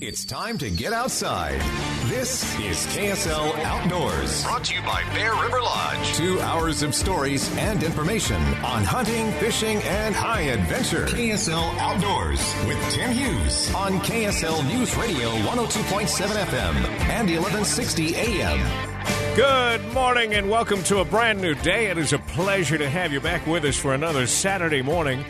It's 0.00 0.24
time 0.24 0.56
to 0.58 0.70
get 0.70 0.94
outside. 0.94 1.60
This 2.08 2.42
is 2.60 2.86
KSL 2.96 3.54
Outdoors. 3.62 4.42
Brought 4.42 4.64
to 4.64 4.74
you 4.74 4.80
by 4.80 5.02
Bear 5.12 5.34
River 5.34 5.60
Lodge. 5.60 6.14
Two 6.14 6.40
hours 6.40 6.82
of 6.82 6.94
stories 6.94 7.54
and 7.58 7.82
information 7.82 8.42
on 8.64 8.84
hunting, 8.84 9.30
fishing, 9.32 9.82
and 9.82 10.14
high 10.14 10.42
adventure. 10.42 11.04
KSL 11.04 11.78
Outdoors 11.78 12.40
with 12.66 12.78
Tim 12.90 13.10
Hughes 13.10 13.74
on 13.74 13.98
KSL 14.00 14.66
News 14.66 14.96
Radio 14.96 15.28
102.7 15.28 16.26
FM 16.46 16.74
and 17.10 17.28
1160 17.28 18.16
AM. 18.16 18.96
Good 19.36 19.92
morning 19.92 20.34
and 20.34 20.48
welcome 20.48 20.82
to 20.84 21.00
a 21.00 21.04
brand 21.04 21.42
new 21.42 21.54
day. 21.54 21.86
It 21.86 21.98
is 21.98 22.14
a 22.14 22.18
pleasure 22.18 22.78
to 22.78 22.88
have 22.88 23.12
you 23.12 23.20
back 23.20 23.46
with 23.46 23.64
us 23.66 23.76
for 23.76 23.92
another 23.92 24.26
Saturday 24.26 24.80
morning. 24.80 25.22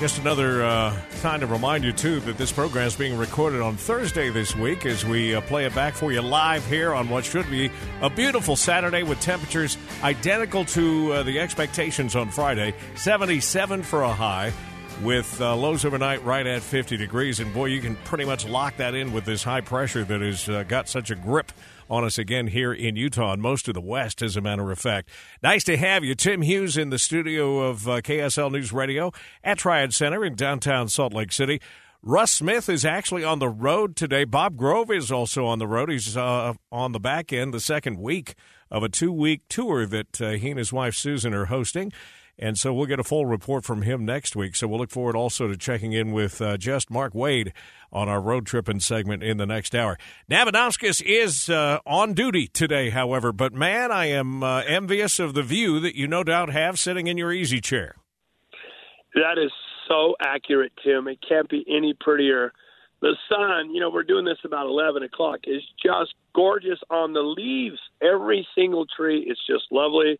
Just 0.00 0.18
another 0.18 0.64
uh, 0.64 1.00
time 1.20 1.38
to 1.40 1.46
remind 1.46 1.84
you, 1.84 1.92
too, 1.92 2.18
that 2.20 2.36
this 2.36 2.50
program 2.50 2.88
is 2.88 2.96
being 2.96 3.16
recorded 3.16 3.60
on 3.60 3.76
Thursday 3.76 4.30
this 4.30 4.56
week 4.56 4.84
as 4.84 5.04
we 5.04 5.32
uh, 5.34 5.40
play 5.42 5.64
it 5.64 5.74
back 5.76 5.94
for 5.94 6.10
you 6.10 6.20
live 6.20 6.66
here 6.66 6.92
on 6.92 7.08
what 7.08 7.24
should 7.24 7.48
be 7.48 7.70
a 8.00 8.10
beautiful 8.10 8.56
Saturday 8.56 9.04
with 9.04 9.20
temperatures 9.20 9.78
identical 10.02 10.64
to 10.64 11.12
uh, 11.12 11.22
the 11.22 11.38
expectations 11.38 12.16
on 12.16 12.30
Friday 12.30 12.74
77 12.96 13.84
for 13.84 14.02
a 14.02 14.12
high. 14.12 14.52
With 15.00 15.40
uh, 15.40 15.56
lows 15.56 15.84
overnight 15.84 16.24
right 16.24 16.46
at 16.46 16.62
50 16.62 16.96
degrees. 16.96 17.40
And 17.40 17.52
boy, 17.52 17.66
you 17.66 17.80
can 17.80 17.96
pretty 18.04 18.24
much 18.24 18.46
lock 18.46 18.76
that 18.76 18.94
in 18.94 19.12
with 19.12 19.24
this 19.24 19.42
high 19.42 19.60
pressure 19.60 20.04
that 20.04 20.20
has 20.20 20.48
uh, 20.48 20.62
got 20.64 20.88
such 20.88 21.10
a 21.10 21.16
grip 21.16 21.50
on 21.90 22.04
us 22.04 22.18
again 22.18 22.46
here 22.46 22.72
in 22.72 22.96
Utah 22.96 23.32
and 23.32 23.42
most 23.42 23.68
of 23.68 23.74
the 23.74 23.80
West, 23.80 24.22
as 24.22 24.36
a 24.36 24.40
matter 24.40 24.70
of 24.70 24.78
fact. 24.78 25.08
Nice 25.42 25.64
to 25.64 25.76
have 25.76 26.04
you. 26.04 26.14
Tim 26.14 26.42
Hughes 26.42 26.76
in 26.76 26.90
the 26.90 26.98
studio 26.98 27.60
of 27.60 27.88
uh, 27.88 28.00
KSL 28.00 28.52
News 28.52 28.72
Radio 28.72 29.12
at 29.42 29.58
Triad 29.58 29.92
Center 29.92 30.24
in 30.24 30.34
downtown 30.34 30.88
Salt 30.88 31.12
Lake 31.12 31.32
City. 31.32 31.60
Russ 32.02 32.32
Smith 32.32 32.68
is 32.68 32.84
actually 32.84 33.22
on 33.22 33.38
the 33.38 33.48
road 33.48 33.94
today. 33.94 34.24
Bob 34.24 34.56
Grove 34.56 34.90
is 34.90 35.12
also 35.12 35.46
on 35.46 35.58
the 35.58 35.68
road. 35.68 35.90
He's 35.90 36.16
uh, 36.16 36.54
on 36.72 36.92
the 36.92 36.98
back 36.98 37.32
end, 37.32 37.54
the 37.54 37.60
second 37.60 37.98
week 37.98 38.34
of 38.70 38.82
a 38.82 38.88
two 38.88 39.12
week 39.12 39.42
tour 39.48 39.86
that 39.86 40.20
uh, 40.20 40.30
he 40.30 40.50
and 40.50 40.58
his 40.58 40.72
wife 40.72 40.94
Susan 40.94 41.34
are 41.34 41.44
hosting. 41.44 41.92
And 42.38 42.58
so 42.58 42.72
we'll 42.72 42.86
get 42.86 42.98
a 42.98 43.04
full 43.04 43.26
report 43.26 43.64
from 43.64 43.82
him 43.82 44.04
next 44.04 44.34
week. 44.34 44.56
So 44.56 44.66
we'll 44.66 44.78
look 44.78 44.90
forward 44.90 45.14
also 45.14 45.48
to 45.48 45.56
checking 45.56 45.92
in 45.92 46.12
with 46.12 46.40
uh, 46.40 46.56
just 46.56 46.90
Mark 46.90 47.14
Wade 47.14 47.52
on 47.92 48.08
our 48.08 48.20
road 48.20 48.46
tripping 48.46 48.80
segment 48.80 49.22
in 49.22 49.36
the 49.36 49.46
next 49.46 49.74
hour. 49.74 49.98
Navadowskis 50.30 51.02
is 51.02 51.50
uh, 51.50 51.78
on 51.86 52.14
duty 52.14 52.46
today, 52.48 52.90
however, 52.90 53.32
but 53.32 53.52
man, 53.52 53.92
I 53.92 54.06
am 54.06 54.42
uh, 54.42 54.62
envious 54.62 55.18
of 55.18 55.34
the 55.34 55.42
view 55.42 55.78
that 55.80 55.94
you 55.94 56.08
no 56.08 56.24
doubt 56.24 56.50
have 56.50 56.78
sitting 56.78 57.06
in 57.06 57.18
your 57.18 57.32
easy 57.32 57.60
chair. 57.60 57.96
That 59.14 59.36
is 59.36 59.52
so 59.86 60.14
accurate, 60.20 60.72
Tim. 60.82 61.06
It 61.08 61.18
can't 61.26 61.48
be 61.50 61.64
any 61.68 61.94
prettier. 62.00 62.52
The 63.02 63.14
sun, 63.28 63.74
you 63.74 63.80
know, 63.80 63.90
we're 63.90 64.04
doing 64.04 64.24
this 64.24 64.38
about 64.44 64.66
11 64.66 65.02
o'clock, 65.02 65.40
is 65.44 65.62
just 65.84 66.14
gorgeous 66.34 66.78
on 66.88 67.12
the 67.12 67.20
leaves. 67.20 67.78
Every 68.00 68.46
single 68.54 68.86
tree 68.96 69.20
is 69.20 69.38
just 69.46 69.64
lovely 69.70 70.18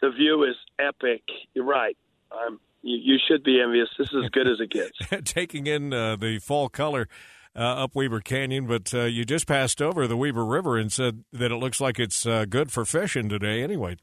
the 0.00 0.10
view 0.10 0.44
is 0.44 0.56
epic. 0.78 1.22
You're 1.54 1.64
right. 1.64 1.96
Um, 2.32 2.60
you, 2.82 2.98
you, 3.14 3.18
should 3.28 3.42
be 3.42 3.60
envious. 3.60 3.88
This 3.98 4.08
is 4.08 4.24
as 4.24 4.30
good 4.30 4.46
as 4.46 4.60
it 4.60 4.70
gets. 4.70 5.24
Taking 5.32 5.66
in 5.66 5.92
uh, 5.92 6.16
the 6.16 6.38
fall 6.38 6.68
color 6.68 7.08
uh, 7.56 7.84
up 7.84 7.94
Weber 7.94 8.20
Canyon, 8.20 8.66
but 8.66 8.92
uh, 8.94 9.04
you 9.04 9.24
just 9.24 9.46
passed 9.46 9.82
over 9.82 10.06
the 10.06 10.16
Weber 10.16 10.44
River 10.44 10.76
and 10.76 10.92
said 10.92 11.24
that 11.32 11.50
it 11.50 11.56
looks 11.56 11.80
like 11.80 11.98
it's 11.98 12.26
uh, 12.26 12.44
good 12.48 12.70
for 12.70 12.84
fishing 12.84 13.28
today. 13.28 13.62
Anyway. 13.62 13.96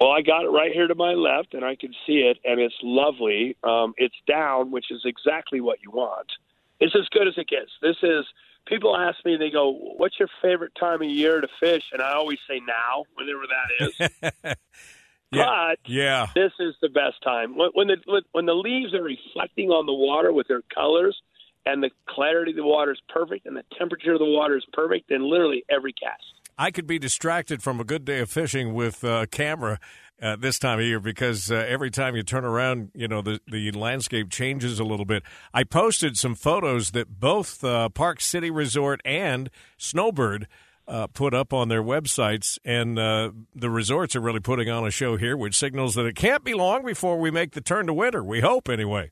Well, 0.00 0.10
I 0.10 0.22
got 0.22 0.44
it 0.44 0.48
right 0.48 0.72
here 0.72 0.88
to 0.88 0.96
my 0.96 1.12
left, 1.12 1.54
and 1.54 1.64
I 1.64 1.76
can 1.76 1.92
see 2.06 2.28
it, 2.28 2.38
and 2.44 2.60
it's 2.60 2.74
lovely. 2.82 3.56
Um, 3.62 3.94
it's 3.96 4.16
down, 4.26 4.72
which 4.72 4.86
is 4.90 5.02
exactly 5.04 5.60
what 5.60 5.78
you 5.82 5.90
want. 5.92 6.26
It's 6.80 6.94
as 6.96 7.06
good 7.10 7.28
as 7.28 7.34
it 7.36 7.48
gets. 7.48 7.70
This 7.80 7.96
is. 8.02 8.24
People 8.66 8.96
ask 8.96 9.16
me, 9.24 9.36
they 9.36 9.50
go, 9.50 9.72
"What's 9.96 10.18
your 10.18 10.28
favorite 10.40 10.72
time 10.78 11.02
of 11.02 11.08
year 11.08 11.40
to 11.40 11.48
fish?" 11.60 11.82
And 11.92 12.00
I 12.00 12.12
always 12.14 12.38
say 12.48 12.60
now, 12.66 13.04
whenever 13.14 13.42
that 13.48 14.34
is. 14.44 14.56
Yeah. 15.32 15.46
But 15.46 15.90
yeah. 15.90 16.26
this 16.34 16.52
is 16.60 16.74
the 16.82 16.88
best 16.88 17.22
time 17.24 17.56
when, 17.56 17.70
when 17.74 17.88
the 17.88 18.22
when 18.32 18.46
the 18.46 18.54
leaves 18.54 18.94
are 18.94 19.02
reflecting 19.02 19.70
on 19.70 19.86
the 19.86 19.94
water 19.94 20.32
with 20.32 20.46
their 20.48 20.62
colors, 20.74 21.16
and 21.64 21.82
the 21.82 21.90
clarity 22.08 22.52
of 22.52 22.56
the 22.56 22.64
water 22.64 22.92
is 22.92 23.00
perfect, 23.08 23.46
and 23.46 23.56
the 23.56 23.64
temperature 23.78 24.12
of 24.12 24.18
the 24.18 24.26
water 24.26 24.56
is 24.56 24.64
perfect, 24.72 25.10
and 25.10 25.24
literally 25.24 25.64
every 25.70 25.92
cast. 25.92 26.22
I 26.58 26.70
could 26.70 26.86
be 26.86 26.98
distracted 26.98 27.62
from 27.62 27.80
a 27.80 27.84
good 27.84 28.04
day 28.04 28.20
of 28.20 28.30
fishing 28.30 28.74
with 28.74 29.02
a 29.04 29.26
camera 29.26 29.80
uh, 30.22 30.36
this 30.36 30.58
time 30.58 30.78
of 30.78 30.84
year 30.84 31.00
because 31.00 31.50
uh, 31.50 31.54
every 31.68 31.90
time 31.90 32.14
you 32.14 32.22
turn 32.22 32.44
around, 32.44 32.90
you 32.94 33.08
know, 33.08 33.22
the, 33.22 33.40
the 33.50 33.72
landscape 33.72 34.30
changes 34.30 34.78
a 34.78 34.84
little 34.84 35.04
bit. 35.04 35.22
I 35.52 35.64
posted 35.64 36.16
some 36.16 36.34
photos 36.34 36.92
that 36.92 37.18
both 37.18 37.64
uh, 37.64 37.88
Park 37.88 38.20
City 38.20 38.50
Resort 38.50 39.00
and 39.04 39.50
Snowbird 39.76 40.46
uh, 40.88 41.06
put 41.08 41.34
up 41.34 41.52
on 41.52 41.68
their 41.68 41.82
websites, 41.82 42.58
and 42.64 42.98
uh, 42.98 43.30
the 43.54 43.70
resorts 43.70 44.16
are 44.16 44.20
really 44.20 44.40
putting 44.40 44.68
on 44.68 44.86
a 44.86 44.90
show 44.90 45.16
here, 45.16 45.36
which 45.36 45.56
signals 45.56 45.94
that 45.94 46.06
it 46.06 46.16
can't 46.16 46.44
be 46.44 46.54
long 46.54 46.84
before 46.84 47.18
we 47.18 47.30
make 47.30 47.52
the 47.52 47.60
turn 47.60 47.86
to 47.86 47.94
winter. 47.94 48.22
We 48.22 48.40
hope, 48.40 48.68
anyway. 48.68 49.10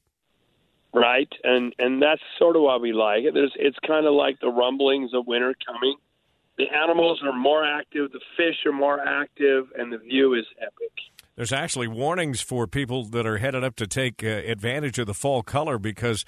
Right, 0.92 1.28
and 1.44 1.72
and 1.78 2.02
that's 2.02 2.20
sort 2.38 2.56
of 2.56 2.62
why 2.62 2.76
we 2.76 2.92
like 2.92 3.22
it. 3.22 3.34
There's, 3.34 3.52
it's 3.56 3.78
kind 3.86 4.06
of 4.06 4.14
like 4.14 4.40
the 4.40 4.48
rumblings 4.48 5.14
of 5.14 5.26
winter 5.26 5.54
coming. 5.64 5.96
The 6.58 6.64
animals 6.76 7.20
are 7.24 7.32
more 7.32 7.64
active, 7.64 8.10
the 8.12 8.20
fish 8.36 8.66
are 8.66 8.72
more 8.72 9.00
active, 9.00 9.68
and 9.78 9.92
the 9.92 9.98
view 9.98 10.34
is 10.34 10.44
epic. 10.60 10.92
There's 11.36 11.52
actually 11.52 11.86
warnings 11.86 12.40
for 12.40 12.66
people 12.66 13.04
that 13.04 13.24
are 13.24 13.38
headed 13.38 13.64
up 13.64 13.76
to 13.76 13.86
take 13.86 14.22
uh, 14.22 14.26
advantage 14.26 14.98
of 14.98 15.06
the 15.06 15.14
fall 15.14 15.42
color 15.42 15.78
because 15.78 16.24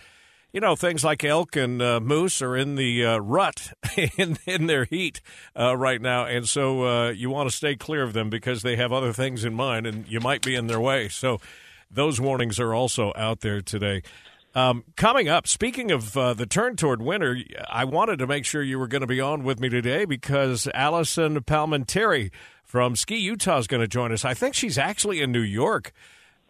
you 0.52 0.60
know, 0.60 0.76
things 0.76 1.02
like 1.02 1.24
elk 1.24 1.56
and 1.56 1.80
uh, 1.80 1.98
moose 2.00 2.42
are 2.42 2.56
in 2.56 2.74
the 2.76 3.04
uh, 3.04 3.18
rut 3.18 3.72
in, 4.18 4.36
in 4.46 4.66
their 4.66 4.84
heat 4.84 5.20
uh, 5.58 5.76
right 5.76 6.00
now. 6.00 6.26
And 6.26 6.46
so 6.48 6.86
uh, 6.86 7.10
you 7.10 7.30
want 7.30 7.50
to 7.50 7.56
stay 7.56 7.74
clear 7.74 8.02
of 8.02 8.12
them 8.12 8.28
because 8.28 8.62
they 8.62 8.76
have 8.76 8.92
other 8.92 9.12
things 9.12 9.44
in 9.44 9.54
mind 9.54 9.86
and 9.86 10.06
you 10.06 10.20
might 10.20 10.42
be 10.42 10.54
in 10.54 10.66
their 10.66 10.80
way. 10.80 11.08
So 11.08 11.41
those 11.91 12.20
warnings 12.20 12.60
are 12.60 12.74
also 12.74 13.12
out 13.16 13.41
there 13.41 13.62
today. 13.62 14.02
Um, 14.54 14.84
coming 14.96 15.30
up, 15.30 15.46
speaking 15.46 15.91
of 15.91 16.14
uh, 16.14 16.34
the 16.34 16.44
turn 16.44 16.76
toward 16.76 17.00
winter, 17.00 17.38
I 17.70 17.84
wanted 17.86 18.18
to 18.18 18.26
make 18.26 18.44
sure 18.44 18.62
you 18.62 18.78
were 18.78 18.86
going 18.86 19.00
to 19.00 19.06
be 19.06 19.20
on 19.20 19.44
with 19.44 19.58
me 19.58 19.70
today 19.70 20.04
because 20.04 20.68
Allison 20.74 21.41
Palminteri 21.41 22.30
from 22.62 22.94
Ski 22.94 23.16
Utah 23.16 23.58
is 23.58 23.66
going 23.66 23.80
to 23.80 23.88
join 23.88 24.12
us. 24.12 24.26
I 24.26 24.34
think 24.34 24.54
she's 24.54 24.76
actually 24.76 25.22
in 25.22 25.32
New 25.32 25.41
York 25.41 25.92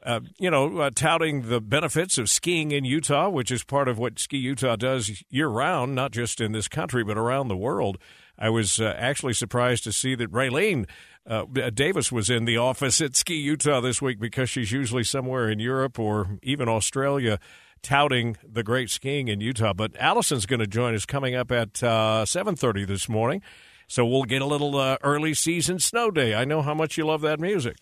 uh, 0.05 0.21
you 0.39 0.51
know, 0.51 0.79
uh, 0.79 0.91
touting 0.95 1.49
the 1.49 1.61
benefits 1.61 2.19
of 2.19 2.29
skiing 2.29 2.73
in 2.73 2.85
Utah, 2.85 3.29
which 3.29 3.51
is 3.51 3.63
part 3.63 3.89
of 3.89 3.99
what 3.99 4.19
Ski 4.19 4.37
Utah 4.37 4.77
does 4.77 5.23
year 5.31 5.49
round, 5.49 5.95
not 5.95 6.11
just 6.11 6.41
in 6.41 6.53
this 6.53 6.69
country, 6.69 7.05
but 7.05 7.17
around 7.17 7.49
the 7.49 7.57
world. 7.57 7.99
I 8.39 8.51
was 8.51 8.81
uh, 8.81 8.95
actually 8.97 9.35
surprised 9.35 9.85
to 9.85 9.93
see 9.93 10.15
that 10.17 10.33
Raylene 10.33 10.89
uh, 11.25 11.45
Davis 11.73 12.11
was 12.11 12.31
in 12.31 12.47
the 12.47 12.57
office 12.57 13.01
at 13.01 13.15
Ski 13.15 13.37
Utah 13.37 13.81
this 13.81 14.03
week 14.03 14.19
because 14.19 14.51
she's 14.51 14.73
usually 14.73 15.05
somewhere 15.05 15.49
in 15.49 15.61
Europe 15.61 15.99
or 15.99 16.39
even 16.43 16.69
Australia 16.69 17.39
touting 17.83 18.37
the 18.43 18.65
great 18.65 18.91
skiing 18.91 19.29
in 19.29 19.41
Utah. 19.41 19.73
But 19.73 19.93
Allison's 19.95 20.47
going 20.47 20.61
to 20.61 20.67
join 20.67 20.95
us 20.95 21.07
coming 21.07 21.37
up 21.37 21.53
at 21.53 21.75
7.30 21.75 22.87
this 22.87 23.09
morning. 23.09 23.43
So 23.87 24.07
we'll 24.07 24.25
get 24.25 24.43
a 24.43 24.47
little 24.47 24.77
early 25.03 25.35
season 25.35 25.79
snow 25.79 26.11
day. 26.11 26.35
I 26.35 26.45
know 26.45 26.63
how 26.63 26.75
much 26.75 26.97
you 26.97 27.05
love 27.07 27.21
that 27.21 27.39
music. 27.39 27.77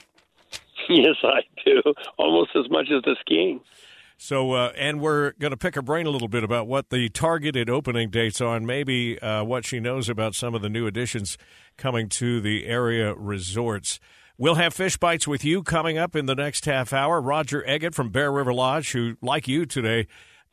yes, 0.88 1.16
I 1.22 1.40
do. 1.64 1.82
Almost 2.18 2.50
as 2.56 2.70
much 2.70 2.86
as 2.90 3.02
the 3.02 3.16
skiing. 3.20 3.60
So, 4.22 4.52
uh, 4.52 4.72
and 4.76 5.00
we're 5.00 5.32
going 5.38 5.52
to 5.52 5.56
pick 5.56 5.74
her 5.76 5.82
brain 5.82 6.04
a 6.06 6.10
little 6.10 6.28
bit 6.28 6.44
about 6.44 6.66
what 6.66 6.90
the 6.90 7.08
targeted 7.08 7.70
opening 7.70 8.10
dates 8.10 8.40
are 8.42 8.54
and 8.54 8.66
maybe 8.66 9.18
uh, 9.20 9.44
what 9.44 9.64
she 9.64 9.80
knows 9.80 10.10
about 10.10 10.34
some 10.34 10.54
of 10.54 10.60
the 10.60 10.68
new 10.68 10.86
additions 10.86 11.38
coming 11.78 12.08
to 12.10 12.40
the 12.42 12.66
area 12.66 13.14
resorts. 13.14 13.98
We'll 14.36 14.56
have 14.56 14.74
fish 14.74 14.98
bites 14.98 15.26
with 15.26 15.42
you 15.42 15.62
coming 15.62 15.96
up 15.96 16.14
in 16.14 16.26
the 16.26 16.34
next 16.34 16.66
half 16.66 16.92
hour. 16.92 17.20
Roger 17.20 17.64
Eggett 17.66 17.94
from 17.94 18.10
Bear 18.10 18.30
River 18.30 18.52
Lodge, 18.52 18.92
who, 18.92 19.16
like 19.22 19.48
you 19.48 19.64
today, 19.64 20.06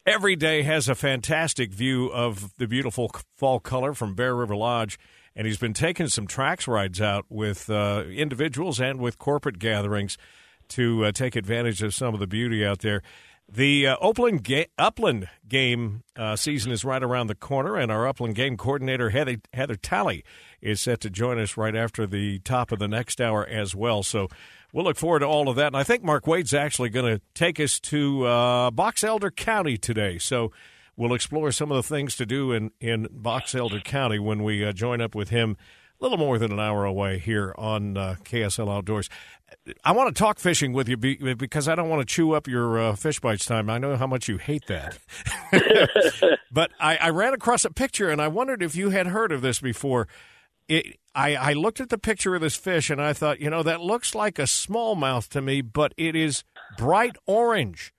every 0.06 0.38
day 0.38 0.64
has 0.64 0.88
a 0.88 0.96
fantastic 0.96 1.74
view 1.74 2.08
of 2.08 2.56
the 2.58 2.68
beautiful 2.68 3.12
fall 3.36 3.60
color 3.60 3.94
from 3.94 4.16
Bear 4.16 4.34
River 4.34 4.56
Lodge. 4.56 4.98
And 5.38 5.46
he's 5.46 5.60
been 5.60 5.76
taking 5.76 6.08
some 6.08 6.26
tracks 6.26 6.68
rides 6.68 7.00
out 7.00 7.26
with 7.30 7.70
uh, 7.70 8.06
individuals 8.10 8.82
and 8.82 9.00
with 9.00 9.20
corporate 9.20 9.60
gatherings 9.60 10.18
to 10.70 11.06
uh, 11.06 11.12
take 11.12 11.36
advantage 11.36 11.84
of 11.84 11.94
some 11.94 12.16
of 12.16 12.20
the 12.20 12.26
beauty 12.26 12.66
out 12.66 12.80
there. 12.80 13.04
The 13.48 13.86
uh, 13.86 13.98
Upland, 14.02 14.44
ga- 14.44 14.66
Upland 14.80 15.30
game 15.48 16.04
uh, 16.16 16.36
season 16.36 16.72
is 16.72 16.84
right 16.84 17.04
around 17.04 17.28
the 17.28 17.36
corner, 17.36 17.78
and 17.78 17.92
our 17.92 18.08
Upland 18.08 18.34
game 18.34 18.58
coordinator, 18.58 19.12
Heather, 19.12 19.38
Heather 19.54 19.76
Talley, 19.76 20.26
is 20.60 20.82
set 20.82 21.02
to 21.02 21.10
join 21.12 21.40
us 21.40 21.56
right 21.56 21.76
after 21.76 22.08
the 22.08 22.40
top 22.40 22.72
of 22.72 22.80
the 22.80 22.88
next 22.88 23.22
hour 23.22 23.46
as 23.46 23.76
well. 23.76 24.02
So 24.02 24.30
we'll 24.74 24.86
look 24.86 24.98
forward 24.98 25.20
to 25.20 25.28
all 25.28 25.50
of 25.50 25.56
that. 25.56 25.68
And 25.68 25.78
I 25.78 25.84
think 25.84 26.04
Mark 26.04 26.26
Wade's 26.26 26.54
actually 26.54 26.90
going 26.90 27.16
to 27.16 27.22
take 27.36 27.60
us 27.60 27.80
to 27.82 28.26
uh, 28.26 28.72
Box 28.72 29.04
Elder 29.04 29.30
County 29.30 29.78
today. 29.78 30.18
So 30.18 30.52
we'll 30.98 31.14
explore 31.14 31.52
some 31.52 31.72
of 31.72 31.78
the 31.78 31.84
things 31.84 32.16
to 32.18 32.26
do 32.26 32.52
in, 32.52 32.72
in 32.82 33.08
Box 33.12 33.56
Elder 33.56 33.80
County 33.80 34.20
when 34.20 34.44
we 34.44 34.66
uh, 34.66 34.74
join 34.74 35.00
up 35.00 35.16
with 35.16 35.30
him 35.30 35.56
a 36.00 36.04
little 36.04 36.18
more 36.18 36.38
than 36.38 36.52
an 36.52 36.60
hour 36.60 36.86
away 36.86 37.20
here 37.20 37.56
on 37.58 37.98
uh, 37.98 38.16
KSL 38.24 38.76
Outdoors. 38.76 39.10
I 39.84 39.94
want 39.94 40.14
to 40.14 40.20
talk 40.20 40.40
fishing 40.40 40.74
with 40.74 40.90
you 40.90 40.98
because 40.98 41.68
I 41.68 41.76
don't 41.76 41.90
want 41.90 42.08
to 42.08 42.14
chew 42.14 42.34
up 42.34 42.48
your 42.48 42.80
uh, 42.80 42.96
fish 42.96 43.20
bites 43.20 43.46
time. 43.46 43.70
I 43.70 43.78
know 43.78 43.96
how 43.96 44.08
much 44.08 44.28
you 44.28 44.38
hate 44.38 44.68
that. 44.68 44.98
but 46.52 46.72
I, 46.80 46.98
I, 46.98 47.10
ran 47.10 47.34
across 47.34 47.64
a 47.64 47.72
picture 47.72 48.10
and 48.10 48.22
I 48.22 48.28
wondered 48.28 48.62
if 48.62 48.76
you 48.76 48.90
had 48.90 49.08
heard 49.08 49.32
of 49.32 49.42
this 49.42 49.60
before. 49.60 50.08
It, 50.68 51.00
I, 51.16 51.36
I 51.36 51.54
looked 51.54 51.80
at 51.80 51.90
the 51.90 51.98
picture 51.98 52.36
of 52.36 52.42
this 52.42 52.56
fish 52.56 52.90
and 52.90 53.02
I 53.02 53.14
thought, 53.14 53.40
you 53.40 53.50
know, 53.50 53.64
that 53.64 53.82
looks 53.82 54.14
like 54.14 54.38
a 54.38 54.44
smallmouth 54.44 55.30
to 55.30 55.42
me, 55.42 55.62
but 55.62 55.94
it 55.96 56.16
is 56.16 56.44
bright 56.78 57.16
orange. 57.26 57.94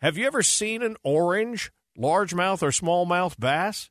Have 0.00 0.16
you 0.16 0.26
ever 0.26 0.42
seen 0.42 0.82
an 0.82 0.96
orange 1.02 1.70
largemouth 1.98 2.62
or 2.62 2.70
smallmouth 2.70 3.38
bass? 3.38 3.90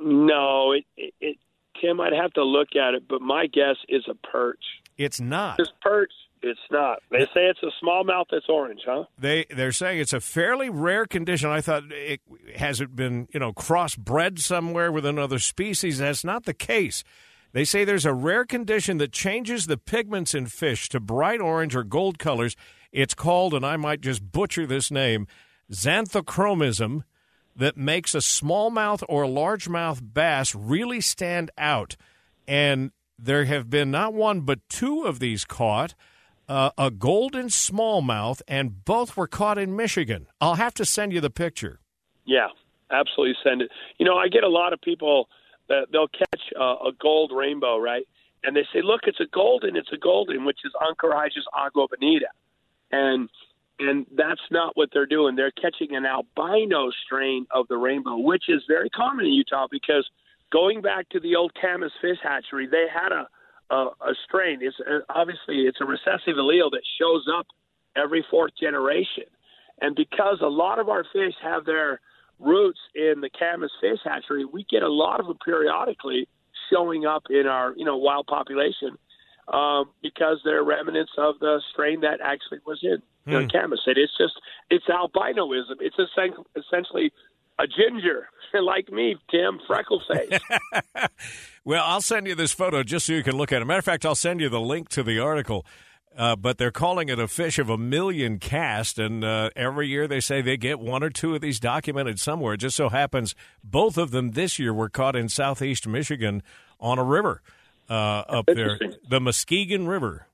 No, 0.00 0.72
it, 0.72 0.84
it, 0.96 1.14
it 1.20 1.36
Tim, 1.80 2.00
I'd 2.00 2.12
have 2.12 2.32
to 2.34 2.44
look 2.44 2.76
at 2.76 2.94
it, 2.94 3.04
but 3.08 3.22
my 3.22 3.46
guess 3.46 3.76
is 3.88 4.04
a 4.08 4.14
perch. 4.14 4.62
It's 4.98 5.20
not. 5.20 5.58
It's 5.60 5.70
perch. 5.80 6.12
It's 6.42 6.60
not. 6.70 7.00
They 7.10 7.26
say 7.34 7.46
it's 7.46 7.62
a 7.62 7.84
smallmouth 7.84 8.26
that's 8.30 8.48
orange, 8.48 8.80
huh? 8.86 9.04
They 9.18 9.44
they're 9.50 9.72
saying 9.72 10.00
it's 10.00 10.14
a 10.14 10.20
fairly 10.20 10.70
rare 10.70 11.04
condition. 11.04 11.50
I 11.50 11.60
thought 11.60 11.84
it 11.90 12.20
has 12.56 12.80
it 12.80 12.96
been 12.96 13.28
you 13.32 13.40
know 13.40 13.52
crossbred 13.52 14.38
somewhere 14.38 14.90
with 14.90 15.04
another 15.04 15.38
species. 15.38 15.98
That's 15.98 16.24
not 16.24 16.44
the 16.44 16.54
case. 16.54 17.04
They 17.52 17.64
say 17.64 17.84
there's 17.84 18.06
a 18.06 18.14
rare 18.14 18.44
condition 18.46 18.98
that 18.98 19.12
changes 19.12 19.66
the 19.66 19.76
pigments 19.76 20.34
in 20.34 20.46
fish 20.46 20.88
to 20.90 21.00
bright 21.00 21.40
orange 21.40 21.74
or 21.74 21.82
gold 21.82 22.18
colors. 22.18 22.56
It's 22.92 23.14
called, 23.14 23.54
and 23.54 23.66
I 23.66 23.76
might 23.76 24.00
just 24.00 24.32
butcher 24.32 24.66
this 24.66 24.90
name, 24.90 25.26
xanthochromism 25.70 27.02
that 27.56 27.76
makes 27.76 28.14
a 28.14 28.18
smallmouth 28.18 29.02
or 29.08 29.24
largemouth 29.24 30.00
bass 30.14 30.54
really 30.54 31.00
stand 31.00 31.50
out. 31.58 31.96
And 32.46 32.92
there 33.18 33.44
have 33.44 33.68
been 33.68 33.90
not 33.90 34.14
one 34.14 34.40
but 34.42 34.60
two 34.68 35.02
of 35.04 35.18
these 35.18 35.44
caught. 35.44 35.94
Uh, 36.48 36.70
a 36.76 36.90
golden 36.90 37.46
smallmouth, 37.46 38.42
and 38.48 38.84
both 38.84 39.16
were 39.16 39.28
caught 39.28 39.56
in 39.56 39.76
Michigan. 39.76 40.26
I'll 40.40 40.56
have 40.56 40.74
to 40.74 40.84
send 40.84 41.12
you 41.12 41.20
the 41.20 41.30
picture. 41.30 41.78
Yeah, 42.24 42.48
absolutely 42.90 43.36
send 43.44 43.62
it. 43.62 43.70
You 43.98 44.06
know, 44.06 44.16
I 44.16 44.26
get 44.26 44.42
a 44.42 44.48
lot 44.48 44.72
of 44.72 44.80
people 44.80 45.28
that 45.68 45.86
they'll 45.92 46.08
catch 46.08 46.40
uh, 46.58 46.88
a 46.88 46.90
gold 47.00 47.30
rainbow, 47.32 47.78
right? 47.78 48.02
And 48.42 48.56
they 48.56 48.64
say, 48.72 48.82
"Look, 48.82 49.02
it's 49.04 49.20
a 49.20 49.26
golden, 49.32 49.76
it's 49.76 49.92
a 49.92 49.96
golden," 49.96 50.44
which 50.44 50.58
is 50.64 50.72
Oncorhynchus 50.82 51.46
aguabonita, 51.54 52.30
and 52.90 53.28
and 53.80 54.06
that's 54.14 54.40
not 54.50 54.76
what 54.76 54.90
they're 54.92 55.06
doing. 55.06 55.36
They're 55.36 55.50
catching 55.52 55.96
an 55.96 56.04
albino 56.04 56.90
strain 57.04 57.46
of 57.50 57.66
the 57.68 57.76
rainbow, 57.76 58.18
which 58.18 58.44
is 58.48 58.62
very 58.68 58.90
common 58.90 59.26
in 59.26 59.32
Utah 59.32 59.66
because 59.70 60.08
going 60.52 60.82
back 60.82 61.08
to 61.10 61.20
the 61.20 61.36
old 61.36 61.52
Kamas 61.60 61.92
fish 62.00 62.18
hatchery, 62.22 62.68
they 62.70 62.86
had 62.92 63.12
a 63.12 63.26
a, 63.70 63.86
a 64.00 64.14
strain. 64.26 64.58
It's 64.60 64.76
uh, 64.80 64.98
obviously 65.08 65.62
it's 65.66 65.78
a 65.80 65.84
recessive 65.84 66.34
allele 66.36 66.70
that 66.72 66.82
shows 67.00 67.26
up 67.32 67.46
every 67.96 68.24
fourth 68.30 68.52
generation, 68.60 69.24
and 69.80 69.94
because 69.94 70.38
a 70.42 70.48
lot 70.48 70.78
of 70.78 70.88
our 70.88 71.04
fish 71.12 71.34
have 71.42 71.64
their 71.64 72.00
roots 72.38 72.80
in 72.94 73.20
the 73.20 73.30
Kamas 73.30 73.70
fish 73.80 74.00
hatchery, 74.04 74.44
we 74.44 74.66
get 74.68 74.82
a 74.82 74.92
lot 74.92 75.20
of 75.20 75.26
them 75.26 75.38
periodically 75.44 76.28
showing 76.70 77.06
up 77.06 77.24
in 77.30 77.46
our 77.46 77.72
you 77.76 77.84
know 77.84 77.96
wild 77.96 78.26
population 78.26 78.98
um, 79.48 79.90
because 80.02 80.40
they're 80.44 80.62
remnants 80.62 81.12
of 81.18 81.38
the 81.40 81.60
strain 81.72 82.00
that 82.00 82.20
actually 82.22 82.58
was 82.66 82.78
in 82.82 83.02
you 83.26 83.32
know, 83.32 83.42
hmm. 83.42 83.48
Kamas. 83.48 83.82
It 83.86 83.98
is 83.98 84.10
just 84.18 84.34
it's 84.70 84.86
albinoism. 84.86 85.76
It's 85.80 85.96
essentially 86.56 87.12
a 87.58 87.66
ginger 87.66 88.28
like 88.54 88.90
me, 88.90 89.16
Tim, 89.30 89.60
freckle 89.66 90.02
face. 90.08 90.40
well, 91.64 91.84
I'll 91.86 92.00
send 92.00 92.26
you 92.26 92.34
this 92.34 92.52
photo 92.52 92.82
just 92.82 93.06
so 93.06 93.12
you 93.12 93.22
can 93.22 93.36
look 93.36 93.52
at 93.52 93.62
it. 93.62 93.64
Matter 93.64 93.78
of 93.78 93.84
fact, 93.84 94.06
I'll 94.06 94.14
send 94.14 94.40
you 94.40 94.48
the 94.48 94.60
link 94.60 94.88
to 94.90 95.02
the 95.02 95.18
article. 95.18 95.66
Uh, 96.16 96.34
but 96.34 96.58
they're 96.58 96.72
calling 96.72 97.08
it 97.08 97.20
a 97.20 97.28
fish 97.28 97.60
of 97.60 97.70
a 97.70 97.78
million 97.78 98.40
cast, 98.40 98.98
and 98.98 99.22
uh, 99.22 99.48
every 99.54 99.86
year 99.86 100.08
they 100.08 100.18
say 100.18 100.42
they 100.42 100.56
get 100.56 100.80
one 100.80 101.04
or 101.04 101.08
two 101.08 101.36
of 101.36 101.40
these 101.40 101.60
documented 101.60 102.18
somewhere. 102.18 102.54
It 102.54 102.58
just 102.58 102.76
so 102.76 102.88
happens 102.88 103.36
both 103.62 103.96
of 103.96 104.10
them 104.10 104.32
this 104.32 104.58
year 104.58 104.74
were 104.74 104.88
caught 104.88 105.14
in 105.14 105.28
southeast 105.28 105.86
Michigan 105.86 106.42
on 106.80 106.98
a 106.98 107.04
river 107.04 107.42
uh, 107.90 108.24
up 108.28 108.46
there. 108.46 108.78
The 109.08 109.20
Muskegon 109.20 109.86
River 109.86 110.26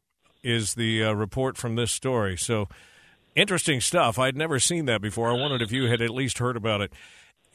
is 0.43 0.75
the 0.75 1.03
uh, 1.05 1.13
report 1.15 1.57
from 1.57 1.75
this 1.75 1.91
story. 1.91 2.37
So 2.37 2.69
interesting 3.35 3.81
stuff. 3.81 4.19
I'd 4.19 4.37
never 4.37 4.61
seen 4.61 4.85
that 4.85 5.01
before. 5.01 5.29
I 5.29 5.33
wondered 5.33 5.63
if 5.63 5.73
you 5.73 5.89
had 5.89 6.01
at 6.01 6.11
least 6.11 6.39
heard 6.39 6.57
about 6.57 6.83
it. 6.83 6.93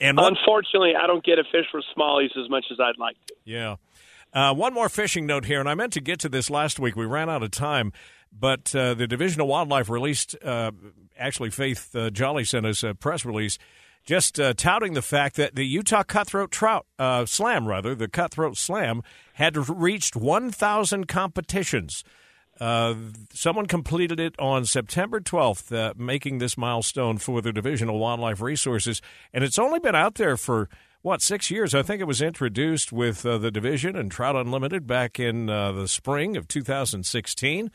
And 0.02 0.18
one, 0.18 0.36
unfortunately, 0.36 0.94
I 1.02 1.08
don't 1.08 1.24
get 1.24 1.38
a 1.38 1.44
fish 1.44 1.66
for 1.72 1.82
smallies 1.96 2.36
as 2.38 2.50
much 2.50 2.66
as 2.72 2.80
I'd 2.80 2.98
like 2.98 3.16
to. 3.28 3.36
Yeah. 3.46 3.76
Uh, 4.34 4.54
one 4.54 4.74
more 4.74 4.90
fishing 4.90 5.26
note 5.26 5.46
here, 5.46 5.60
and 5.60 5.70
I 5.70 5.76
meant 5.76 5.94
to 5.94 6.02
get 6.02 6.20
to 6.22 6.30
this 6.30 6.50
last 6.50 6.80
week. 6.80 6.96
We 6.96 7.06
ran 7.06 7.30
out 7.30 7.44
of 7.44 7.52
time, 7.52 7.92
but 8.32 8.74
uh, 8.74 8.94
the 8.94 9.06
Division 9.06 9.42
of 9.42 9.48
Wildlife 9.48 9.90
released, 9.90 10.36
uh, 10.44 10.72
actually, 11.20 11.50
Faith 11.50 11.94
uh, 11.96 12.10
Jolley 12.10 12.46
sent 12.46 12.66
us 12.66 12.82
a 12.82 12.96
press 12.96 13.26
release 13.26 13.60
just 14.04 14.40
uh, 14.40 14.54
touting 14.54 14.94
the 14.94 15.02
fact 15.02 15.36
that 15.36 15.56
the 15.56 15.66
Utah 15.66 16.04
Cutthroat 16.04 16.52
Trout 16.52 16.86
uh, 16.98 17.26
Slam, 17.26 17.68
rather, 17.68 17.96
the 17.96 18.08
Cutthroat 18.08 18.58
Slam, 18.58 19.02
had 19.34 19.70
reached 19.70 20.16
1,000 20.16 21.08
competitions. 21.08 22.04
Uh, 22.60 22.94
someone 23.34 23.66
completed 23.66 24.20
it 24.20 24.36
on 24.38 24.66
September 24.66 25.20
12th, 25.20 25.76
uh, 25.76 25.94
making 25.98 26.38
this 26.38 26.58
milestone 26.58 27.18
for 27.18 27.42
the 27.42 27.52
Division 27.52 27.90
of 27.90 27.96
Wildlife 27.96 28.42
Resources. 28.42 29.02
And 29.34 29.44
it's 29.44 29.58
only 29.58 29.80
been 29.80 29.96
out 29.96 30.16
there 30.16 30.38
for, 30.38 30.70
what, 31.02 31.24
six 31.24 31.50
years? 31.50 31.74
I 31.74 31.82
think 31.82 32.02
it 32.02 32.06
was 32.06 32.22
introduced 32.22 32.92
with 32.92 33.26
uh, 33.26 33.40
the 33.40 33.50
division 33.50 33.96
and 33.96 34.12
Trout 34.12 34.36
Unlimited 34.36 34.86
back 34.86 35.20
in 35.20 35.50
uh, 35.50 35.72
the 35.72 35.88
spring 35.88 36.38
of 36.38 36.48
2016. 36.48 37.72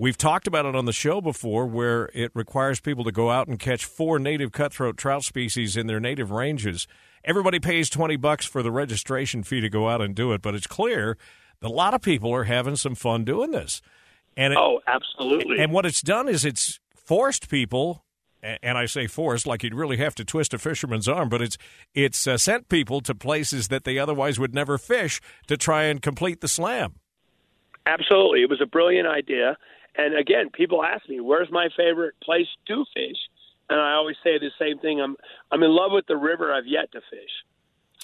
We've 0.00 0.16
talked 0.16 0.46
about 0.46 0.64
it 0.64 0.74
on 0.74 0.86
the 0.86 0.94
show 0.94 1.20
before 1.20 1.66
where 1.66 2.08
it 2.14 2.30
requires 2.34 2.80
people 2.80 3.04
to 3.04 3.12
go 3.12 3.28
out 3.28 3.48
and 3.48 3.58
catch 3.58 3.84
four 3.84 4.18
native 4.18 4.50
cutthroat 4.50 4.96
trout 4.96 5.24
species 5.24 5.76
in 5.76 5.88
their 5.88 6.00
native 6.00 6.30
ranges. 6.30 6.88
Everybody 7.22 7.60
pays 7.60 7.90
20 7.90 8.16
bucks 8.16 8.46
for 8.46 8.62
the 8.62 8.70
registration 8.70 9.42
fee 9.42 9.60
to 9.60 9.68
go 9.68 9.90
out 9.90 10.00
and 10.00 10.14
do 10.14 10.32
it, 10.32 10.40
but 10.40 10.54
it's 10.54 10.66
clear 10.66 11.18
that 11.60 11.68
a 11.68 11.70
lot 11.70 11.92
of 11.92 12.00
people 12.00 12.34
are 12.34 12.44
having 12.44 12.76
some 12.76 12.94
fun 12.94 13.24
doing 13.24 13.50
this. 13.50 13.82
And 14.38 14.54
it, 14.54 14.58
oh, 14.58 14.80
absolutely. 14.86 15.58
And 15.58 15.70
what 15.70 15.84
it's 15.84 16.00
done 16.00 16.30
is 16.30 16.46
it's 16.46 16.80
forced 16.94 17.50
people 17.50 18.02
and 18.42 18.78
I 18.78 18.86
say 18.86 19.06
forced 19.06 19.46
like 19.46 19.62
you'd 19.62 19.74
really 19.74 19.98
have 19.98 20.14
to 20.14 20.24
twist 20.24 20.54
a 20.54 20.58
fisherman's 20.58 21.08
arm, 21.08 21.28
but 21.28 21.42
it's 21.42 21.58
it's 21.94 22.26
uh, 22.26 22.38
sent 22.38 22.70
people 22.70 23.02
to 23.02 23.14
places 23.14 23.68
that 23.68 23.84
they 23.84 23.98
otherwise 23.98 24.38
would 24.38 24.54
never 24.54 24.78
fish 24.78 25.20
to 25.46 25.58
try 25.58 25.82
and 25.82 26.00
complete 26.00 26.40
the 26.40 26.48
slam. 26.48 26.94
Absolutely, 27.84 28.40
it 28.40 28.48
was 28.48 28.62
a 28.62 28.66
brilliant 28.66 29.06
idea, 29.06 29.58
and 29.96 30.16
again, 30.16 30.50
people 30.52 30.84
ask 30.84 31.08
me, 31.08 31.20
"Where's 31.20 31.50
my 31.50 31.68
favorite 31.76 32.14
place 32.22 32.48
to 32.68 32.84
fish?" 32.94 33.18
And 33.68 33.80
I 33.80 33.92
always 33.92 34.16
say 34.24 34.38
the 34.38 34.50
same 34.58 34.78
thing. 34.78 35.00
I'm 35.00 35.16
I'm 35.50 35.62
in 35.62 35.70
love 35.70 35.92
with 35.92 36.06
the 36.06 36.16
river 36.16 36.52
I've 36.52 36.66
yet 36.66 36.92
to 36.92 37.00
fish. 37.10 37.30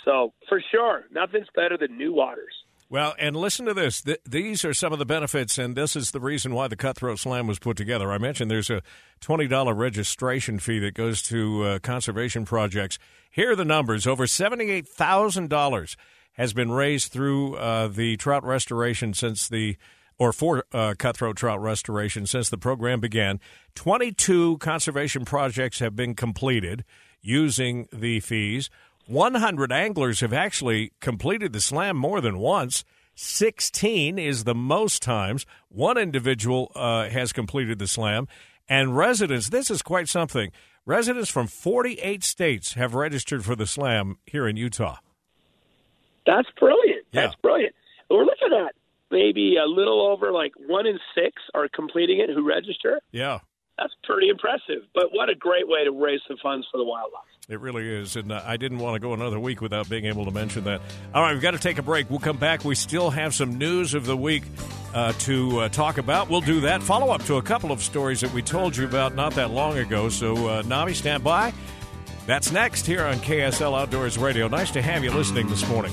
So 0.04 0.32
for 0.48 0.62
sure, 0.70 1.06
nothing's 1.10 1.48
better 1.54 1.76
than 1.76 1.98
new 1.98 2.12
waters. 2.12 2.54
Well, 2.88 3.16
and 3.18 3.34
listen 3.34 3.66
to 3.66 3.74
this. 3.74 4.02
Th- 4.02 4.20
these 4.24 4.64
are 4.64 4.72
some 4.72 4.92
of 4.92 5.00
the 5.00 5.06
benefits, 5.06 5.58
and 5.58 5.74
this 5.74 5.96
is 5.96 6.12
the 6.12 6.20
reason 6.20 6.54
why 6.54 6.68
the 6.68 6.76
Cutthroat 6.76 7.18
Slam 7.18 7.48
was 7.48 7.58
put 7.58 7.76
together. 7.76 8.12
I 8.12 8.18
mentioned 8.18 8.48
there's 8.48 8.70
a 8.70 8.82
$20 9.20 9.76
registration 9.76 10.60
fee 10.60 10.78
that 10.78 10.94
goes 10.94 11.20
to 11.22 11.64
uh, 11.64 11.78
conservation 11.80 12.44
projects. 12.44 13.00
Here 13.28 13.50
are 13.50 13.56
the 13.56 13.64
numbers 13.64 14.06
over 14.06 14.26
$78,000 14.26 15.96
has 16.34 16.52
been 16.52 16.70
raised 16.70 17.10
through 17.10 17.56
uh, 17.56 17.88
the 17.88 18.16
trout 18.18 18.44
restoration 18.44 19.14
since 19.14 19.48
the 19.48 19.76
or 20.18 20.32
for 20.32 20.64
uh, 20.72 20.94
cutthroat 20.98 21.36
trout 21.36 21.60
restoration 21.60 22.26
since 22.26 22.48
the 22.48 22.58
program 22.58 23.00
began. 23.00 23.40
22 23.74 24.58
conservation 24.58 25.24
projects 25.24 25.78
have 25.78 25.94
been 25.94 26.14
completed 26.14 26.84
using 27.20 27.88
the 27.92 28.20
fees. 28.20 28.70
100 29.06 29.72
anglers 29.72 30.20
have 30.20 30.32
actually 30.32 30.92
completed 31.00 31.52
the 31.52 31.60
slam 31.60 31.96
more 31.96 32.20
than 32.20 32.38
once. 32.38 32.84
16 33.14 34.18
is 34.18 34.44
the 34.44 34.54
most 34.54 35.02
times 35.02 35.46
one 35.68 35.96
individual 35.96 36.70
uh, 36.74 37.08
has 37.08 37.32
completed 37.32 37.78
the 37.78 37.86
slam. 37.86 38.26
And 38.68 38.96
residents, 38.96 39.48
this 39.48 39.70
is 39.70 39.80
quite 39.82 40.08
something. 40.08 40.50
Residents 40.84 41.30
from 41.30 41.46
48 41.46 42.22
states 42.22 42.74
have 42.74 42.94
registered 42.94 43.44
for 43.44 43.56
the 43.56 43.66
slam 43.66 44.18
here 44.26 44.46
in 44.46 44.56
Utah. 44.56 44.96
That's 46.26 46.48
brilliant. 46.58 47.06
Yeah. 47.12 47.22
That's 47.22 47.36
brilliant. 47.36 47.74
We're 48.10 48.24
looking 48.24 48.50
at 48.52 48.74
maybe 49.10 49.56
a 49.56 49.66
little 49.68 50.06
over 50.06 50.32
like 50.32 50.52
one 50.66 50.86
in 50.86 50.98
six 51.14 51.42
are 51.54 51.68
completing 51.68 52.20
it 52.20 52.30
who 52.30 52.46
register. 52.46 53.00
Yeah. 53.12 53.40
That's 53.78 53.92
pretty 54.04 54.30
impressive. 54.30 54.88
But 54.94 55.12
what 55.12 55.28
a 55.28 55.34
great 55.34 55.68
way 55.68 55.84
to 55.84 55.90
raise 55.90 56.20
some 56.26 56.38
funds 56.42 56.66
for 56.72 56.78
the 56.78 56.84
wildlife. 56.84 57.24
It 57.48 57.60
really 57.60 57.86
is. 57.86 58.16
And 58.16 58.32
uh, 58.32 58.42
I 58.44 58.56
didn't 58.56 58.78
want 58.78 58.94
to 58.94 59.00
go 59.00 59.12
another 59.12 59.38
week 59.38 59.60
without 59.60 59.88
being 59.88 60.06
able 60.06 60.24
to 60.24 60.30
mention 60.30 60.64
that. 60.64 60.80
All 61.14 61.22
right, 61.22 61.32
we've 61.32 61.42
got 61.42 61.50
to 61.52 61.58
take 61.58 61.78
a 61.78 61.82
break. 61.82 62.08
We'll 62.08 62.18
come 62.18 62.38
back. 62.38 62.64
We 62.64 62.74
still 62.74 63.10
have 63.10 63.34
some 63.34 63.58
news 63.58 63.92
of 63.94 64.06
the 64.06 64.16
week 64.16 64.44
uh, 64.94 65.12
to 65.20 65.60
uh, 65.60 65.68
talk 65.68 65.98
about. 65.98 66.30
We'll 66.30 66.40
do 66.40 66.60
that. 66.62 66.82
Follow 66.82 67.12
up 67.12 67.22
to 67.24 67.36
a 67.36 67.42
couple 67.42 67.70
of 67.70 67.82
stories 67.82 68.22
that 68.22 68.32
we 68.32 68.40
told 68.42 68.76
you 68.76 68.86
about 68.86 69.14
not 69.14 69.34
that 69.34 69.50
long 69.50 69.76
ago. 69.78 70.08
So, 70.08 70.34
uh, 70.48 70.62
Navi, 70.62 70.94
stand 70.94 71.22
by. 71.22 71.52
That's 72.26 72.50
next 72.50 72.86
here 72.86 73.04
on 73.04 73.16
KSL 73.18 73.78
Outdoors 73.78 74.18
Radio. 74.18 74.48
Nice 74.48 74.72
to 74.72 74.82
have 74.82 75.04
you 75.04 75.12
listening 75.12 75.46
this 75.48 75.68
morning. 75.68 75.92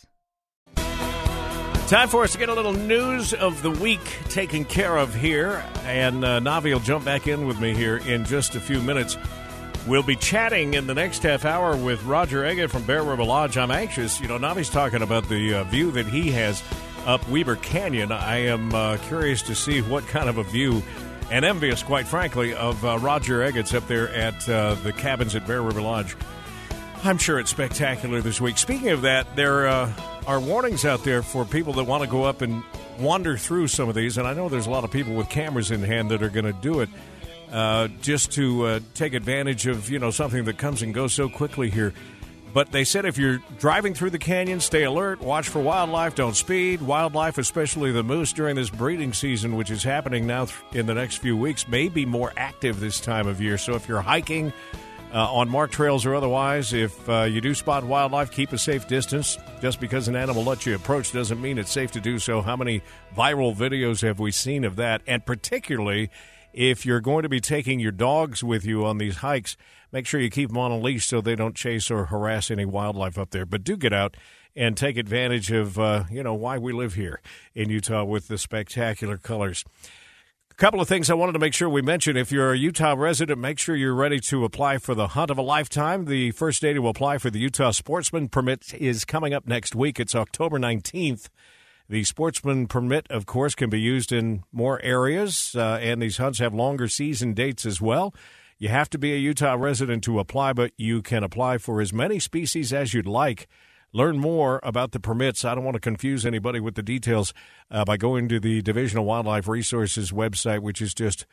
Time 1.91 2.07
for 2.07 2.23
us 2.23 2.31
to 2.31 2.37
get 2.37 2.47
a 2.47 2.53
little 2.53 2.71
news 2.71 3.33
of 3.33 3.61
the 3.61 3.69
week 3.69 3.99
taken 4.29 4.63
care 4.63 4.95
of 4.95 5.13
here. 5.13 5.61
And 5.83 6.23
uh, 6.23 6.39
Navi 6.39 6.71
will 6.71 6.79
jump 6.79 7.03
back 7.03 7.27
in 7.27 7.45
with 7.45 7.59
me 7.59 7.75
here 7.75 7.97
in 7.97 8.23
just 8.23 8.55
a 8.55 8.61
few 8.61 8.79
minutes. 8.79 9.17
We'll 9.85 10.01
be 10.01 10.15
chatting 10.15 10.73
in 10.73 10.87
the 10.87 10.93
next 10.93 11.21
half 11.23 11.43
hour 11.43 11.75
with 11.75 12.01
Roger 12.05 12.43
Eggett 12.43 12.69
from 12.69 12.83
Bear 12.83 13.03
River 13.03 13.25
Lodge. 13.25 13.57
I'm 13.57 13.71
anxious. 13.71 14.21
You 14.21 14.29
know, 14.29 14.39
Navi's 14.39 14.69
talking 14.69 15.01
about 15.01 15.27
the 15.27 15.55
uh, 15.55 15.63
view 15.65 15.91
that 15.91 16.07
he 16.07 16.31
has 16.31 16.63
up 17.05 17.27
Weber 17.27 17.57
Canyon. 17.57 18.13
I 18.13 18.37
am 18.37 18.73
uh, 18.73 18.95
curious 19.09 19.41
to 19.41 19.53
see 19.53 19.81
what 19.81 20.07
kind 20.07 20.29
of 20.29 20.37
a 20.37 20.43
view, 20.43 20.81
and 21.29 21.43
envious, 21.43 21.83
quite 21.83 22.07
frankly, 22.07 22.53
of 22.53 22.85
uh, 22.85 22.99
Roger 22.99 23.39
Eggett's 23.39 23.73
up 23.73 23.85
there 23.87 24.07
at 24.13 24.47
uh, 24.47 24.75
the 24.75 24.93
cabins 24.93 25.35
at 25.35 25.45
Bear 25.45 25.61
River 25.61 25.81
Lodge. 25.81 26.15
I'm 27.03 27.17
sure 27.17 27.37
it's 27.37 27.51
spectacular 27.51 28.21
this 28.21 28.39
week. 28.39 28.57
Speaking 28.57 28.91
of 28.91 29.01
that, 29.01 29.35
there 29.35 29.67
uh, 29.67 29.91
are 30.27 30.39
warnings 30.39 30.85
out 30.85 31.03
there 31.03 31.21
for 31.21 31.45
people 31.45 31.73
that 31.73 31.83
want 31.83 32.03
to 32.03 32.09
go 32.09 32.23
up 32.23 32.41
and 32.41 32.63
wander 32.99 33.37
through 33.37 33.67
some 33.67 33.89
of 33.89 33.95
these. 33.95 34.17
And 34.17 34.27
I 34.27 34.33
know 34.33 34.49
there's 34.49 34.67
a 34.67 34.71
lot 34.71 34.83
of 34.83 34.91
people 34.91 35.13
with 35.13 35.29
cameras 35.29 35.71
in 35.71 35.81
hand 35.83 36.11
that 36.11 36.21
are 36.21 36.29
going 36.29 36.45
to 36.45 36.53
do 36.53 36.81
it 36.81 36.89
uh, 37.51 37.87
just 38.01 38.31
to 38.33 38.65
uh, 38.65 38.79
take 38.93 39.13
advantage 39.13 39.67
of 39.67 39.89
you 39.89 39.99
know 39.99 40.11
something 40.11 40.45
that 40.45 40.57
comes 40.57 40.81
and 40.81 40.93
goes 40.93 41.13
so 41.13 41.29
quickly 41.29 41.69
here. 41.69 41.93
But 42.53 42.71
they 42.71 42.83
said 42.83 43.05
if 43.05 43.17
you're 43.17 43.41
driving 43.59 43.93
through 43.93 44.09
the 44.09 44.19
canyon, 44.19 44.59
stay 44.59 44.83
alert, 44.83 45.21
watch 45.21 45.47
for 45.47 45.61
wildlife, 45.61 46.15
don't 46.15 46.35
speed. 46.35 46.81
Wildlife, 46.81 47.37
especially 47.37 47.93
the 47.93 48.03
moose 48.03 48.33
during 48.33 48.57
this 48.57 48.69
breeding 48.69 49.13
season, 49.13 49.55
which 49.55 49.71
is 49.71 49.83
happening 49.83 50.27
now 50.27 50.47
in 50.73 50.85
the 50.85 50.93
next 50.93 51.17
few 51.17 51.37
weeks, 51.37 51.65
may 51.67 51.87
be 51.87 52.05
more 52.05 52.33
active 52.35 52.81
this 52.81 52.99
time 52.99 53.25
of 53.25 53.39
year. 53.39 53.57
So 53.57 53.75
if 53.75 53.87
you're 53.87 54.01
hiking, 54.01 54.51
uh, 55.13 55.33
on 55.33 55.49
marked 55.49 55.73
trails 55.73 56.05
or 56.05 56.15
otherwise. 56.15 56.73
If 56.73 57.07
uh, 57.09 57.23
you 57.23 57.41
do 57.41 57.53
spot 57.53 57.83
wildlife, 57.83 58.31
keep 58.31 58.51
a 58.53 58.57
safe 58.57 58.87
distance. 58.87 59.37
Just 59.61 59.79
because 59.79 60.07
an 60.07 60.15
animal 60.15 60.43
lets 60.43 60.65
you 60.65 60.75
approach 60.75 61.11
doesn't 61.11 61.41
mean 61.41 61.57
it's 61.57 61.71
safe 61.71 61.91
to 61.91 61.99
do 62.01 62.19
so. 62.19 62.41
How 62.41 62.55
many 62.55 62.81
viral 63.15 63.55
videos 63.55 64.01
have 64.01 64.19
we 64.19 64.31
seen 64.31 64.63
of 64.63 64.75
that? 64.77 65.01
And 65.05 65.25
particularly, 65.25 66.09
if 66.53 66.85
you're 66.85 67.01
going 67.01 67.23
to 67.23 67.29
be 67.29 67.39
taking 67.39 67.79
your 67.79 67.91
dogs 67.91 68.43
with 68.43 68.65
you 68.65 68.85
on 68.85 68.97
these 68.97 69.17
hikes, 69.17 69.57
make 69.91 70.05
sure 70.05 70.19
you 70.19 70.29
keep 70.29 70.49
them 70.49 70.57
on 70.57 70.71
a 70.71 70.77
leash 70.77 71.07
so 71.07 71.21
they 71.21 71.35
don't 71.35 71.55
chase 71.55 71.91
or 71.91 72.05
harass 72.05 72.51
any 72.51 72.65
wildlife 72.65 73.17
up 73.17 73.31
there. 73.31 73.45
But 73.45 73.63
do 73.63 73.77
get 73.77 73.93
out 73.93 74.17
and 74.55 74.75
take 74.75 74.97
advantage 74.97 75.51
of, 75.51 75.79
uh, 75.79 76.03
you 76.11 76.23
know, 76.23 76.33
why 76.33 76.57
we 76.57 76.73
live 76.73 76.95
here 76.95 77.21
in 77.55 77.69
Utah 77.69 78.03
with 78.03 78.27
the 78.27 78.37
spectacular 78.37 79.17
colors. 79.17 79.63
A 80.51 80.53
couple 80.55 80.81
of 80.81 80.87
things 80.87 81.09
I 81.09 81.13
wanted 81.13 81.31
to 81.31 81.39
make 81.39 81.53
sure 81.53 81.69
we 81.69 81.81
mention. 81.81 82.17
If 82.17 82.29
you're 82.29 82.51
a 82.51 82.57
Utah 82.57 82.93
resident, 82.95 83.39
make 83.39 83.57
sure 83.57 83.73
you're 83.73 83.95
ready 83.95 84.19
to 84.19 84.43
apply 84.43 84.79
for 84.79 84.93
the 84.93 85.07
hunt 85.07 85.31
of 85.31 85.37
a 85.37 85.41
lifetime. 85.41 86.05
The 86.05 86.31
first 86.31 86.61
day 86.61 86.73
to 86.73 86.89
apply 86.89 87.19
for 87.19 87.29
the 87.29 87.39
Utah 87.39 87.71
Sportsman 87.71 88.27
Permit 88.27 88.73
is 88.73 89.05
coming 89.05 89.33
up 89.33 89.47
next 89.47 89.75
week. 89.75 89.97
It's 89.97 90.13
October 90.13 90.59
19th. 90.59 91.29
The 91.87 92.03
sportsman 92.03 92.67
permit, 92.67 93.07
of 93.09 93.25
course, 93.25 93.55
can 93.55 93.69
be 93.69 93.79
used 93.79 94.11
in 94.11 94.43
more 94.51 94.81
areas, 94.81 95.55
uh, 95.55 95.79
and 95.81 96.01
these 96.01 96.17
hunts 96.17 96.39
have 96.39 96.53
longer 96.53 96.89
season 96.89 97.33
dates 97.33 97.65
as 97.65 97.81
well. 97.81 98.13
You 98.57 98.67
have 98.67 98.89
to 98.91 98.97
be 98.97 99.13
a 99.13 99.17
Utah 99.17 99.55
resident 99.57 100.03
to 100.03 100.19
apply, 100.19 100.53
but 100.53 100.73
you 100.77 101.01
can 101.01 101.23
apply 101.23 101.59
for 101.59 101.79
as 101.79 101.93
many 101.93 102.19
species 102.19 102.73
as 102.73 102.93
you'd 102.93 103.07
like. 103.07 103.47
Learn 103.93 104.19
more 104.19 104.59
about 104.63 104.91
the 104.91 104.99
permits. 104.99 105.43
I 105.43 105.55
don't 105.55 105.65
want 105.65 105.75
to 105.75 105.81
confuse 105.81 106.25
anybody 106.25 106.59
with 106.59 106.75
the 106.75 106.83
details 106.83 107.33
uh, 107.69 107.83
by 107.83 107.97
going 107.97 108.29
to 108.29 108.39
the 108.39 108.61
Division 108.61 108.99
of 108.99 109.05
Wildlife 109.05 109.47
Resources 109.47 110.11
website, 110.11 110.59
which 110.59 110.81
is 110.81 110.93
just 110.93 111.25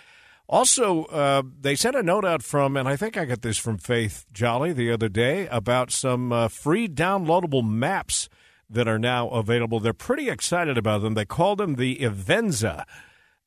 Also, 0.48 1.04
uh, 1.04 1.42
they 1.60 1.74
sent 1.74 1.96
a 1.96 2.02
note 2.02 2.24
out 2.24 2.42
from, 2.42 2.76
and 2.76 2.88
I 2.88 2.96
think 2.96 3.16
I 3.16 3.24
got 3.24 3.42
this 3.42 3.58
from 3.58 3.78
Faith 3.78 4.26
Jolley 4.32 4.72
the 4.72 4.90
other 4.90 5.08
day, 5.08 5.46
about 5.48 5.90
some 5.90 6.32
uh, 6.32 6.48
free 6.48 6.88
downloadable 6.88 7.66
maps 7.66 8.28
that 8.68 8.88
are 8.88 8.98
now 8.98 9.28
available. 9.28 9.80
They're 9.80 9.92
pretty 9.92 10.28
excited 10.28 10.78
about 10.78 11.02
them. 11.02 11.14
They 11.14 11.24
call 11.24 11.56
them 11.56 11.76
the 11.76 11.98
Avenza 11.98 12.84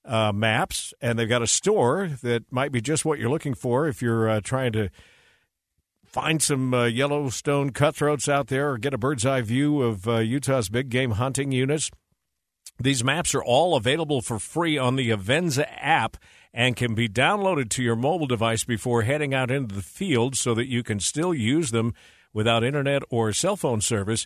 uh, 0.06 0.32
maps, 0.32 0.94
and 1.02 1.18
they've 1.18 1.30
got 1.30 1.42
a 1.42 1.48
store 1.48 2.12
that 2.22 2.52
might 2.52 2.72
be 2.72 2.82
just 2.82 3.06
what 3.06 3.20
you're 3.20 3.30
looking 3.30 3.54
for 3.54 3.88
if 3.88 4.02
you're 4.02 4.30
uh, 4.30 4.42
trying 4.42 4.72
to 4.74 4.90
find 6.06 6.42
some 6.42 6.74
uh, 6.74 6.86
Yellowstone 6.86 7.72
cutthroats 7.72 8.30
out 8.30 8.48
there 8.48 8.72
or 8.72 8.78
get 8.78 8.94
a 8.94 8.98
bird's 8.98 9.26
eye 9.26 9.42
view 9.42 9.82
of 9.82 10.08
uh, 10.08 10.20
Utah's 10.20 10.70
big 10.70 10.90
game 10.90 11.12
hunting 11.12 11.52
units. 11.52 11.92
These 12.80 13.04
maps 13.04 13.34
are 13.36 13.44
all 13.44 13.76
available 13.76 14.22
for 14.22 14.40
free 14.40 14.78
on 14.78 14.96
the 14.96 15.10
Avenza 15.10 15.66
app 15.78 16.18
and 16.54 16.76
can 16.76 16.94
be 16.96 17.10
downloaded 17.10 17.70
to 17.72 17.84
your 17.84 17.96
mobile 17.96 18.28
device 18.28 18.64
before 18.64 19.02
heading 19.02 19.34
out 19.34 19.52
into 19.52 19.76
the 19.76 19.82
field 19.82 20.36
so 20.36 20.54
that 20.54 20.70
you 20.70 20.84
can 20.84 21.00
still 21.00 21.34
use 21.34 21.72
them 21.72 21.94
without 22.34 22.64
internet 22.64 23.02
or 23.10 23.34
cell 23.34 23.56
phone 23.56 23.82
service. 23.82 24.26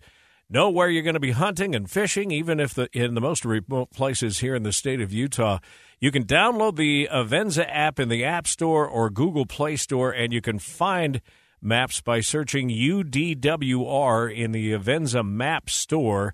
Know 0.51 0.71
where 0.71 0.89
you're 0.89 1.03
going 1.03 1.13
to 1.13 1.19
be 1.19 1.31
hunting 1.31 1.75
and 1.75 1.89
fishing, 1.89 2.31
even 2.31 2.59
if 2.59 2.73
the 2.73 2.89
in 2.91 3.13
the 3.13 3.21
most 3.21 3.45
remote 3.45 3.91
places 3.91 4.39
here 4.39 4.55
in 4.55 4.63
the 4.63 4.73
state 4.73 4.99
of 4.99 5.13
Utah. 5.13 5.59
You 5.99 6.11
can 6.11 6.25
download 6.25 6.75
the 6.75 7.07
Avenza 7.11 7.67
app 7.69 7.99
in 7.99 8.09
the 8.09 8.23
App 8.23 8.47
Store 8.47 8.87
or 8.87 9.11
Google 9.11 9.45
Play 9.45 9.75
Store, 9.75 10.11
and 10.11 10.33
you 10.33 10.41
can 10.41 10.57
find 10.57 11.21
maps 11.61 12.01
by 12.01 12.21
searching 12.21 12.69
UDWR 12.69 14.35
in 14.35 14.51
the 14.51 14.71
Avenza 14.71 15.23
Map 15.27 15.69
Store. 15.69 16.33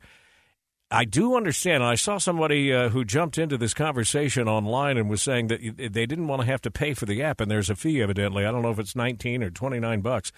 I 0.89 1.03
do 1.03 1.35
understand. 1.35 1.83
I 1.83 1.95
saw 1.95 2.17
somebody 2.17 2.71
uh, 2.71 2.89
who 2.89 3.03
jumped 3.03 3.37
into 3.37 3.57
this 3.57 3.73
conversation 3.73 4.47
online 4.47 4.97
and 4.97 5.09
was 5.09 5.21
saying 5.21 5.47
that 5.47 5.59
they 5.91 6.05
didn't 6.05 6.27
want 6.27 6.41
to 6.41 6.47
have 6.47 6.61
to 6.61 6.71
pay 6.71 6.93
for 6.93 7.05
the 7.05 7.21
app, 7.21 7.41
and 7.41 7.49
there's 7.49 7.69
a 7.69 7.75
fee, 7.75 8.01
evidently. 8.01 8.45
I 8.45 8.51
don't 8.51 8.61
know 8.61 8.71
if 8.71 8.79
it's 8.79 8.95
19 8.95 9.43
or 9.43 9.49
29 9.49 10.01
bucks, 10.01 10.31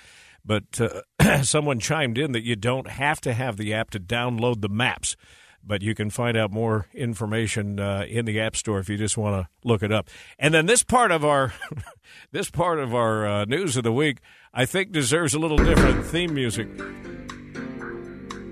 but 0.44 0.82
uh, 0.82 1.02
someone 1.44 1.80
chimed 1.80 2.18
in 2.18 2.32
that 2.32 2.44
you 2.44 2.56
don't 2.56 2.90
have 2.90 3.22
to 3.22 3.34
have 3.34 3.58
the 3.58 3.74
app 3.74 3.90
to 3.92 4.00
download 4.00 4.62
the 4.62 4.70
maps, 4.70 5.16
but 5.64 5.82
you 5.82 5.94
can 5.96 6.10
find 6.10 6.38
out 6.38 6.52
more 6.52 6.88
information 6.94 7.80
uh, 7.80 8.06
in 8.08 8.26
the 8.26 8.40
App 8.40 8.56
Store 8.56 8.80
if 8.80 8.90
you 8.90 8.98
just 8.98 9.18
want 9.18 9.36
to 9.36 9.68
look 9.68 9.84
it 9.84 9.92
up. 9.92 10.10
And 10.40 10.54
then 10.54 10.66
this 10.66 10.84
part 10.84 11.12
of 11.12 11.26
our 11.26 11.54
this 12.32 12.50
part 12.50 12.80
of 12.80 12.94
our 12.94 13.28
uh, 13.28 13.46
news 13.46 13.78
of 13.78 13.84
the 13.84 13.92
week, 13.92 14.20
I 14.54 14.66
think, 14.66 14.92
deserves 14.92 15.34
a 15.34 15.40
little 15.40 15.58
different 15.58 16.06
theme 16.06 16.34
music. 16.34 16.68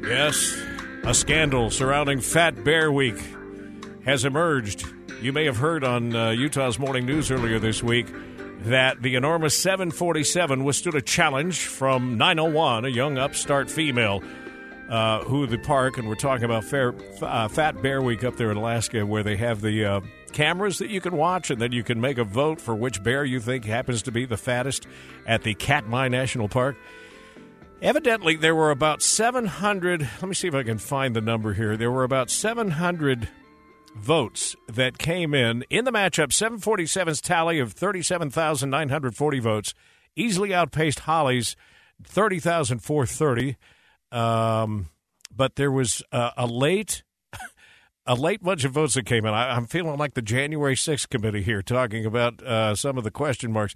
Yes, 0.03 0.55
a 1.03 1.13
scandal 1.13 1.71
surrounding 1.71 2.21
Fat 2.21 2.63
Bear 2.63 2.91
Week 2.91 3.17
has 4.05 4.23
emerged. 4.23 4.85
You 5.21 5.33
may 5.33 5.45
have 5.45 5.57
heard 5.57 5.83
on 5.83 6.15
uh, 6.15 6.29
Utah's 6.31 6.77
morning 6.77 7.05
news 7.05 7.31
earlier 7.31 7.57
this 7.57 7.81
week 7.81 8.07
that 8.65 9.01
the 9.01 9.15
enormous 9.15 9.57
747 9.57 10.63
withstood 10.63 10.95
a 10.95 11.01
challenge 11.01 11.65
from 11.65 12.17
901, 12.17 12.85
a 12.85 12.89
young 12.89 13.17
upstart 13.17 13.69
female 13.69 14.23
uh, 14.89 15.23
who 15.23 15.45
the 15.45 15.57
park, 15.57 15.97
and 15.97 16.07
we're 16.07 16.15
talking 16.15 16.45
about 16.45 16.63
Fair, 16.63 16.93
uh, 17.21 17.47
Fat 17.47 17.81
Bear 17.81 18.01
Week 18.01 18.23
up 18.23 18.37
there 18.37 18.51
in 18.51 18.57
Alaska, 18.57 19.05
where 19.05 19.23
they 19.23 19.35
have 19.35 19.61
the 19.61 19.85
uh, 19.85 20.01
cameras 20.31 20.79
that 20.79 20.89
you 20.89 20.99
can 20.99 21.15
watch, 21.15 21.51
and 21.51 21.61
then 21.61 21.71
you 21.71 21.83
can 21.83 22.01
make 22.01 22.17
a 22.17 22.23
vote 22.23 22.59
for 22.59 22.75
which 22.75 23.03
bear 23.03 23.23
you 23.23 23.39
think 23.39 23.65
happens 23.65 24.01
to 24.03 24.11
be 24.11 24.25
the 24.25 24.37
fattest 24.37 24.87
at 25.27 25.43
the 25.43 25.53
Katmai 25.53 26.07
National 26.07 26.47
Park. 26.47 26.75
Evidently, 27.81 28.35
there 28.35 28.55
were 28.55 28.71
about 28.71 29.01
700. 29.01 30.01
Let 30.01 30.23
me 30.23 30.33
see 30.33 30.47
if 30.47 30.55
I 30.55 30.63
can 30.63 30.79
find 30.79 31.15
the 31.15 31.21
number 31.21 31.53
here. 31.53 31.77
There 31.77 31.91
were 31.91 32.03
about 32.03 32.31
700 32.31 33.27
votes 33.95 34.55
that 34.67 34.97
came 34.97 35.33
in 35.33 35.63
in 35.69 35.85
the 35.85 35.91
matchup. 35.91 36.27
747's 36.27 37.21
tally 37.21 37.59
of 37.59 37.73
37,940 37.73 39.39
votes 39.39 39.73
easily 40.15 40.53
outpaced 40.53 40.99
Holly's 41.01 41.55
30,430. 42.03 43.57
Um, 44.11 44.89
but 45.35 45.55
there 45.55 45.71
was 45.71 46.01
a 46.11 46.47
late 46.47 47.03
a 48.05 48.15
late 48.15 48.41
bunch 48.43 48.63
of 48.63 48.71
votes 48.71 48.93
that 48.93 49.05
came 49.05 49.25
in. 49.25 49.33
I, 49.33 49.57
am 49.57 49.65
feeling 49.65 49.97
like 49.97 50.13
the 50.13 50.21
January 50.21 50.75
6th 50.75 51.09
committee 51.09 51.41
here, 51.41 51.61
talking 51.61 52.05
about 52.05 52.41
uh, 52.43 52.75
some 52.75 52.97
of 52.97 53.03
the 53.03 53.11
question 53.11 53.51
marks. 53.51 53.75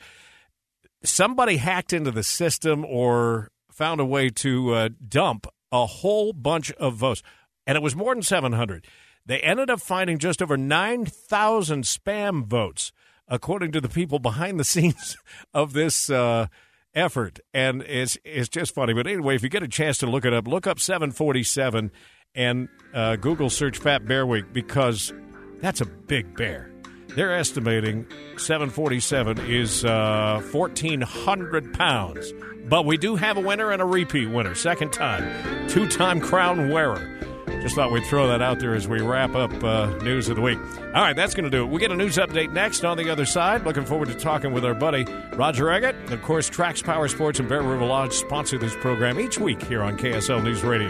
Somebody 1.04 1.58
hacked 1.58 1.94
into 1.94 2.12
the 2.12 2.24
system 2.24 2.86
or 2.86 3.50
found 3.72 4.00
a 4.00 4.06
way 4.06 4.30
to 4.30 4.74
uh, 4.74 4.90
dump 5.06 5.48
a 5.72 5.86
whole 5.86 6.34
bunch 6.34 6.72
of 6.74 6.96
votes, 6.96 7.24
and 7.66 7.76
it 7.76 7.82
was 7.82 7.96
more 7.96 8.14
than 8.14 8.24
700. 8.24 8.86
They 9.30 9.42
ended 9.42 9.70
up 9.70 9.80
finding 9.80 10.18
just 10.18 10.42
over 10.42 10.58
9,000 10.58 11.84
spam 11.84 12.48
votes, 12.48 12.92
according 13.28 13.72
to 13.74 13.80
the 13.80 13.88
people 13.88 14.18
behind 14.18 14.60
the 14.60 14.64
scenes 14.66 15.18
of 15.54 15.74
this 15.74 16.10
uh, 16.10 16.48
effort. 16.96 17.40
And 17.54 17.84
it's, 17.84 18.18
it's 18.26 18.50
just 18.50 18.74
funny. 18.74 18.94
But 18.94 19.06
anyway, 19.06 19.36
if 19.36 19.44
you 19.44 19.50
get 19.50 19.62
a 19.62 19.68
chance 19.68 20.00
to 20.00 20.08
look 20.08 20.26
it 20.26 20.34
up, 20.34 20.48
look 20.48 20.66
up 20.66 20.80
747 20.80 21.92
and 22.34 22.70
uh, 22.92 23.18
Google 23.18 23.52
search 23.52 23.78
Fat 23.78 24.04
Bear 24.04 24.26
Week 24.26 24.52
because 24.52 25.14
that's 25.62 25.80
a 25.80 25.86
big 25.86 26.36
bear. 26.36 26.72
They're 27.10 27.36
estimating 27.36 28.08
747 28.38 29.42
is 29.46 29.86
uh, 29.86 30.42
1,400 30.52 31.74
pounds. 31.76 32.34
But 32.68 32.86
we 32.86 32.98
do 32.98 33.16
have 33.16 33.38
a 33.38 33.42
winner 33.42 33.72
and 33.72 33.80
a 33.80 33.86
repeat 33.86 34.32
winner, 34.32 34.56
second 34.56 34.92
time, 34.92 35.68
two 35.70 35.88
time 35.88 36.20
crown 36.20 36.70
wearer. 36.70 37.20
Just 37.62 37.76
thought 37.76 37.92
we'd 37.92 38.06
throw 38.06 38.28
that 38.28 38.42
out 38.42 38.60
there 38.60 38.74
as 38.74 38.88
we 38.88 39.02
wrap 39.02 39.36
up 39.36 39.52
uh, 39.64 39.88
news 39.98 40.30
of 40.30 40.36
the 40.36 40.42
week. 40.42 40.58
All 40.58 41.02
right, 41.02 41.16
that's 41.16 41.34
going 41.34 41.44
to 41.44 41.50
do 41.50 41.64
it. 41.64 41.68
We'll 41.68 41.80
get 41.80 41.92
a 41.92 41.96
news 41.96 42.18
update 42.18 42.54
next 42.54 42.86
on 42.86 42.98
the 42.98 43.10
other 43.10 43.26
side. 43.26 43.66
Looking 43.66 43.86
forward 43.86 44.08
to 44.10 44.16
talking 44.16 44.54
with 44.54 44.66
our 44.66 44.74
buddy 44.74 45.06
Roger 45.34 45.66
Eggett. 45.66 46.12
Of 46.12 46.22
course, 46.22 46.50
Tracks 46.50 46.82
Power 46.82 47.08
Sports 47.08 47.40
and 47.40 47.50
Bear 47.50 47.62
River 47.62 47.86
Lodge 47.86 48.14
sponsor 48.14 48.58
this 48.58 48.76
program 48.78 49.20
each 49.20 49.40
week 49.40 49.62
here 49.64 49.84
on 49.84 49.98
KSL 49.98 50.44
News 50.44 50.64
Radio. 50.64 50.90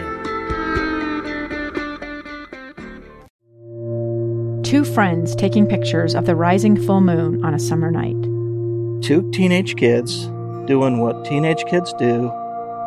Two 4.62 4.84
friends 4.84 5.34
taking 5.34 5.66
pictures 5.66 6.14
of 6.14 6.26
the 6.26 6.36
rising 6.36 6.80
full 6.86 7.00
moon 7.00 7.44
on 7.44 7.54
a 7.54 7.58
summer 7.58 7.90
night. 7.90 8.14
Two 9.02 9.28
teenage 9.32 9.74
kids 9.74 10.26
doing 10.66 11.00
what 11.00 11.24
teenage 11.24 11.64
kids 11.64 11.92
do. 11.98 12.28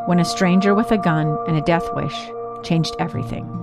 When 0.05 0.19
a 0.19 0.25
stranger 0.25 0.73
with 0.73 0.91
a 0.91 0.97
gun 0.97 1.37
and 1.47 1.57
a 1.57 1.61
death 1.61 1.87
wish 1.93 2.15
changed 2.63 2.95
everything. 2.99 3.62